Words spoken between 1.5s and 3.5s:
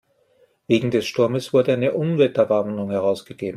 wurde eine Unwetterwarnung herausgegeben.